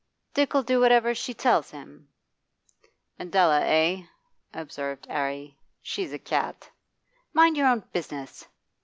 [0.33, 2.07] 'Dick 'll do whatever she tells him.'
[3.19, 4.01] 'Adela, eh?'
[4.51, 5.59] observed 'Arry.
[5.83, 8.47] 'She's a cat.' 'You mind your own business!